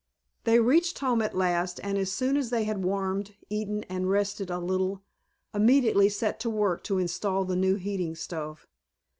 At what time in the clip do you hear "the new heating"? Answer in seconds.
7.45-8.15